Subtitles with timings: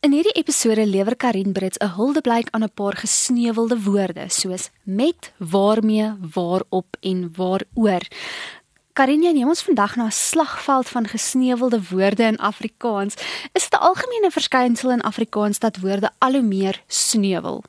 [0.00, 5.32] In hierdie episode lewer Karin Brits 'n huldeblyk aan 'n paar gesneuwelde woorde soos met,
[5.36, 8.04] waarmee, waarop en waaroor.
[8.92, 13.14] Karin, jy neem ons vandag na 'n slagveld van gesneuwelde woorde in Afrikaans.
[13.52, 17.62] Is dit 'n algemene verskynsel in Afrikaans dat woorde al hoe meer sneuwel?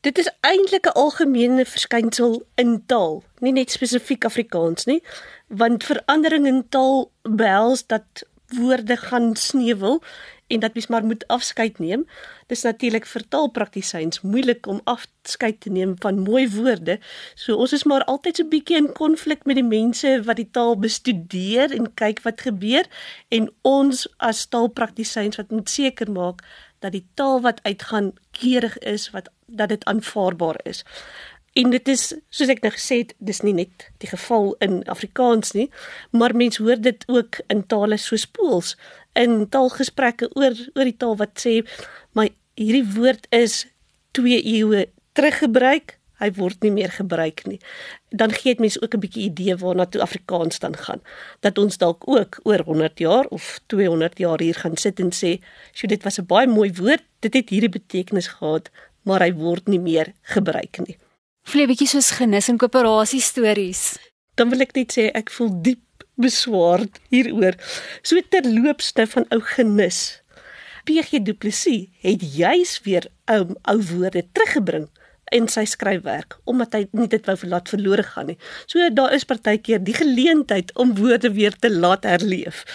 [0.00, 5.02] Dit is eintlik 'n algemene verskynsel in taal, nie net spesifiek Afrikaans nie,
[5.48, 8.04] want verandering in taal behels dat
[8.46, 10.02] woorde gaan sneuwel
[10.46, 12.06] en dat mens maar moet afskeid neem.
[12.46, 16.98] Dis natuurlik vir taalpraktisyns moeilik om afskeid te neem van mooi woorde.
[17.34, 20.50] So ons is maar altyd so 'n bietjie in konflik met die mense wat die
[20.50, 22.86] taal bestudeer en kyk wat gebeur
[23.28, 26.42] en ons as taalpraktisyns wat moet seker maak
[26.78, 30.84] dat die taal wat uitgaan keurig is, wat dat dit aanvaarbaar is.
[31.56, 35.54] En dit is soos ek nou gesê het, dis nie net die geval in Afrikaans
[35.56, 35.70] nie,
[36.12, 38.74] maar mense hoor dit ook in tale soos Pools
[39.16, 41.62] in taalgesprekke oor oor die taal wat sê
[42.12, 42.28] maar
[42.60, 43.64] hierdie woord is
[44.16, 47.58] 2 eeue teruggebruik, hy word nie meer gebruik nie.
[48.08, 51.00] Dan gee dit mense ook 'n bietjie idee waarna toe Afrikaans dan gaan.
[51.40, 55.40] Dat ons dalk ook oor 100 jaar of 200 jaar hier gaan sit en sê,
[55.72, 57.04] "Sjoe, dit was 'n baie mooi woord.
[57.20, 58.70] Dit het hierdie betekenis gehad,
[59.02, 60.96] maar hy word nie meer gebruik nie."
[61.46, 63.94] Jy bietjie soos genis en koöperasie stories?
[64.36, 67.54] Dan wil ek net sê ek voel diep beswaard hieroor.
[68.02, 70.18] So terloopste van ou genis.
[70.90, 74.90] PG Du Plessis het juis weer ou ou woorde teruggebring
[75.34, 78.38] in sy skryfwerk omdat hy nie dit wou laat verlore gaan nie.
[78.66, 82.66] So daar is partykeer die geleentheid om woorde weer te laat herleef.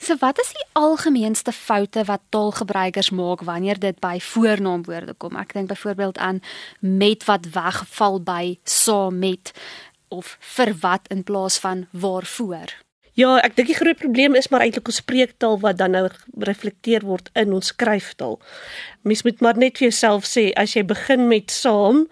[0.00, 5.36] So wat is die algemeenste foute wat taalgebruikers maak wanneer dit by voornaamwoorde kom?
[5.36, 6.40] Ek dink byvoorbeeld aan
[6.80, 9.52] met wat wegval by saam met
[10.08, 12.72] of vir wat in plaas van waarvoor.
[13.12, 16.06] Ja, ek dink die groot probleem is maar eintlik ons spreektaal wat dan nou
[16.48, 18.38] reflekteer word in ons skryftaal.
[19.04, 22.06] Mens moet maar net vir jouself sê as jy begin met saam,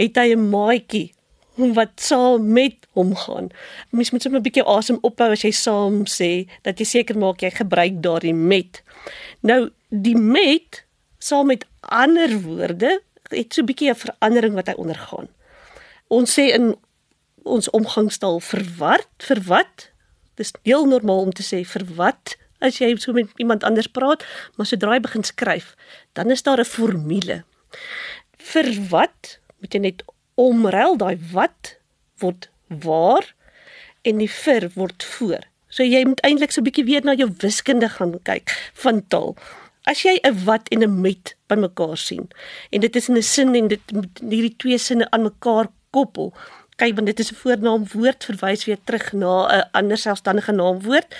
[0.00, 1.12] het hy 'n maatjie
[1.54, 3.48] wat saam met hom gaan.
[3.90, 7.40] Mens moet sommer 'n bietjie asem ophou as jy saam sê dat jy seker maak
[7.40, 8.82] jy gebruik daardie met.
[9.40, 10.84] Nou die met
[11.18, 13.00] saam met ander woorde
[13.30, 15.28] het so 'n bietjie 'n verandering wat hy ondergaan.
[16.08, 16.76] Ons sê in
[17.42, 19.08] ons omgangstaal vir wat?
[19.18, 19.90] Vir wat?
[20.34, 24.24] Dis heel normaal om te sê vir wat as jy so met iemand anders praat,
[24.56, 25.74] maar sodra jy begin skryf,
[26.12, 27.44] dan is daar 'n formule.
[28.38, 30.02] Vir wat moet jy net
[30.34, 31.76] omruil daai wat
[32.18, 33.34] word waar
[34.02, 35.44] en die vir word voor.
[35.68, 39.36] So jy moet eintlik so 'n bietjie weer na jou wiskunde gaan kyk van taal.
[39.84, 42.28] As jy 'n wat en 'n met bymekaar sien
[42.70, 43.80] en dit is in 'n sin en dit
[44.20, 46.32] hierdie twee sinne aan mekaar koppel.
[46.76, 51.14] Kyk, want dit is 'n voornaamwoord verwys weer terug na 'n ander selfstandige naamwoord,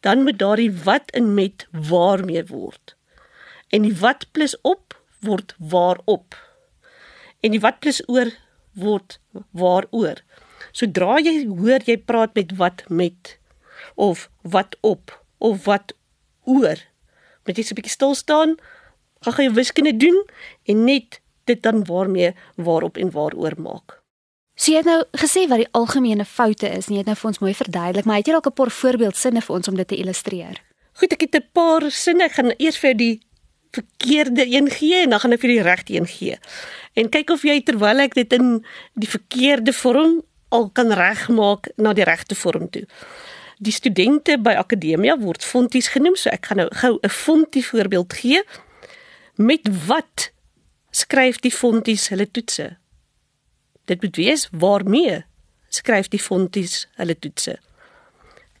[0.00, 2.96] dan moet daardie wat in met waarmee word.
[3.68, 6.34] En die wat plus op word waarop.
[7.40, 8.30] En die wat plus oor
[8.78, 9.18] word
[9.50, 10.22] waaroor.
[10.72, 13.36] Sodra jy hoor jy praat met wat met
[13.94, 15.94] of wat op of wat
[16.48, 16.78] oor,
[17.44, 18.56] moet jy so 'n bietjie stil staan,
[19.22, 20.18] gaan gaan jou wiskunde doen
[20.64, 23.98] en net dit dan waarmee waarop en waaroor maak.
[24.54, 27.28] So jy het nou gesê wat die algemene foute is en jy het nou vir
[27.30, 29.96] ons mooi verduidelik, maar het jy dalk 'n paar voorbeeldsinne vir ons om dit te
[29.96, 30.58] illustreer?
[30.98, 32.24] Goed, ek het 'n paar sinne.
[32.24, 33.20] Ek gaan eers vir die
[33.70, 36.38] verkeerde een gee en dan gaan ek vir die regte een gee.
[36.94, 38.64] En kyk of jy terwyl ek dit in
[38.94, 42.86] die verkeerde vorm al kan regmaak na die regte vorm toe.
[43.58, 48.12] Die studente by akademia word fonties genoem, so ek gaan nou gou 'n fontie voorbeeld
[48.12, 48.42] gee.
[49.36, 50.30] Met wat
[50.90, 52.76] skryf die fonties hulle toetse?
[53.84, 55.24] Dit moet wees waarmee
[55.68, 57.58] skryf die fonties hulle toetse?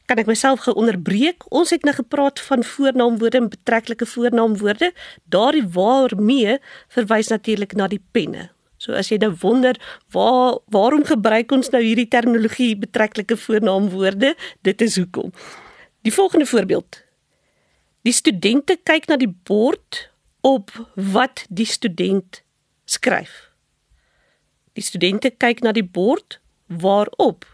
[0.08, 1.44] Kan ek myself gou onderbreek.
[1.52, 4.92] Ons het nou gepraat van voornaamwoorde en betrekkelike voornaamwoorde.
[5.28, 6.58] Daardie waarmee
[6.96, 8.48] verwys natuurlik na die penne.
[8.78, 9.76] So as jy nou wonder,
[10.14, 14.34] waar waarom gebruik ons nou hierdie terminologie betrekkelike voornaamwoorde?
[14.62, 15.32] Dit is hoekom.
[16.06, 17.02] Die volgende voorbeeld.
[18.06, 20.06] Die studente kyk na die bord
[20.46, 22.42] op wat die student
[22.88, 23.50] skryf.
[24.78, 26.38] Die studente kyk na die bord
[26.70, 27.44] waarop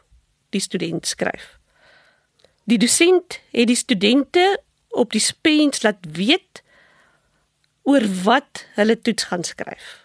[0.53, 1.54] die student skryf.
[2.64, 4.44] Die dosent het die studente
[4.96, 6.62] op die spens laat weet
[7.84, 10.00] oor wat hulle toets gaan skryf.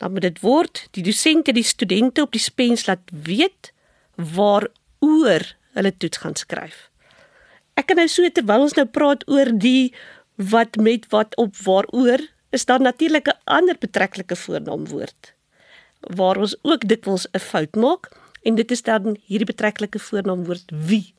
[0.00, 3.72] Dan moet dit word die dosent het die studente op die spens laat weet
[4.16, 5.44] waaroor
[5.76, 6.88] hulle toets gaan skryf.
[7.76, 9.92] Ek kan nou so terwyl ons nou praat oor die
[10.40, 12.22] wat met wat op waaroor
[12.54, 15.34] is daar natuurlik 'n ander betrekkelike voornaamwoord
[16.16, 18.08] waar ons ook dikwels 'n fout maak
[18.44, 21.14] en dit is dan hierdie betrekkelike voornaamwoord wie.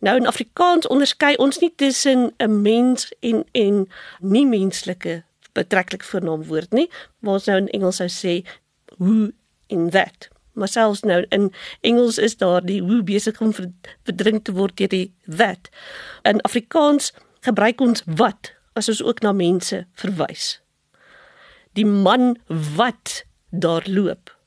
[0.00, 3.88] Nou in Afrikaans onderskei ons nie tussen 'n mens en en
[4.20, 5.22] nie menslike
[5.52, 8.46] betreklik voornaamwoord nie, waar ons nou in Engels sou sê
[8.98, 9.30] who
[9.66, 10.28] in that.
[10.52, 13.52] Maar selfs nou in Engels is daar die who besig om
[14.04, 15.70] verdrink te word deur die that.
[16.22, 20.60] In Afrikaans gebruik ons wat as ons ook na mense verwys.
[21.72, 24.39] Die man wat daar loop,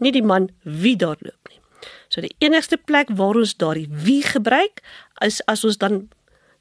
[0.00, 1.60] nie die man wie daar loop nie.
[2.08, 4.82] So die enigste plek waar ons daardie wie gebruik
[5.24, 6.08] is as ons dan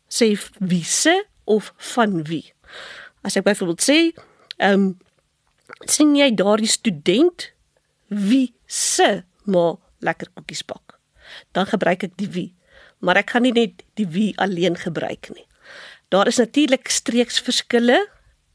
[0.09, 1.15] sê wie se
[1.49, 2.45] of van wie.
[3.25, 3.99] As ek byvoorbeeld sê,
[4.57, 4.89] ehm um,
[5.85, 7.51] sien jy daardie student
[8.09, 10.97] wie se maar lekker koekies bak.
[11.53, 12.49] Dan gebruik ek die wie.
[12.99, 15.45] Maar ek gaan nie net die wie alleen gebruik nie.
[16.09, 17.99] Daar is natuurlik streeksverskille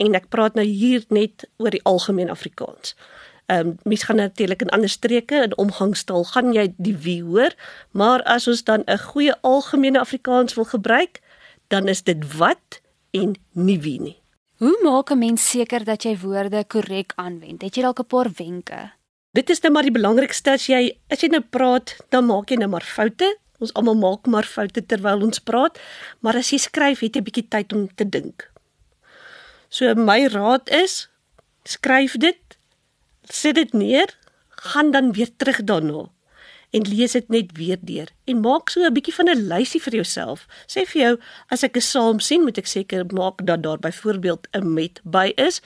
[0.02, 2.96] en ek praat nou hier net oor die algemeen Afrikaans.
[3.46, 7.52] Ehm um, mens gaan natuurlik in ander streke in omgangstaal gaan jy die wie hoor,
[7.90, 11.20] maar as ons dan 'n goeie algemene Afrikaans wil gebruik,
[11.68, 12.80] dan is dit wat
[13.10, 14.16] en nie wie nie.
[14.56, 17.62] Hoe maak 'n mens seker dat jy woorde korrek aanwend?
[17.62, 18.90] Het jy dalk 'n paar wenke?
[19.32, 22.56] Dit is nou maar die belangrikste as jy as jy nou praat, dan maak jy
[22.56, 23.38] nou maar foute.
[23.58, 25.78] Ons almal maak maar foute terwyl ons praat,
[26.20, 28.50] maar as jy skryf, het jy 'n bietjie tyd om te dink.
[29.68, 31.08] So my raad is
[31.64, 32.36] skryf dit
[33.28, 34.10] sit dit neer,
[34.48, 36.10] gaan dan weer terug daarna
[36.74, 39.94] en lees dit net weer deur en maak so 'n bietjie van 'n lysie vir
[39.94, 40.46] jouself.
[40.66, 41.14] Sê vir jou,
[41.50, 45.32] as ek 'n saam sien, moet ek seker maak dat daar byvoorbeeld 'n met by
[45.36, 45.60] is.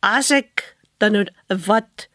[0.00, 1.26] As ek dan nou
[1.66, 2.08] wat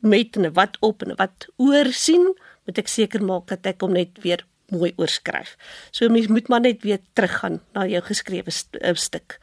[0.00, 2.36] met en wat op en wat oor sien,
[2.66, 5.56] moet ek seker maak dat ek hom net weer mooi oorskryf.
[5.90, 9.38] So mens moet maar net weer teruggaan na jou geskrewe st stuk.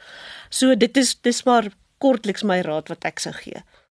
[0.49, 3.63] So dit is dis maar kortliks my raad wat ek sou gee.